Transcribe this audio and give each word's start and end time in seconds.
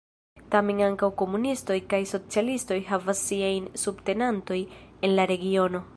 Tamen 0.53 0.79
ankaŭ 0.85 1.09
komunistoj 1.21 1.77
kaj 1.91 1.99
socialistoj 2.13 2.79
havas 2.89 3.23
siajn 3.29 3.69
subtenantojn 3.85 4.77
en 5.09 5.19
la 5.21 5.33
regiono. 5.35 5.89